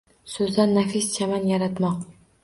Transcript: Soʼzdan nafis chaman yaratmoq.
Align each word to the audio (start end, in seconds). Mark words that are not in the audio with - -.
Soʼzdan 0.35 0.71
nafis 0.77 1.09
chaman 1.17 1.45
yaratmoq. 1.51 2.01